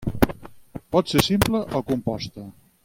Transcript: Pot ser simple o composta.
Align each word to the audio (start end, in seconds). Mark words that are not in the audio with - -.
Pot 0.95 1.11
ser 1.13 1.23
simple 1.27 1.63
o 1.81 1.85
composta. 1.93 2.51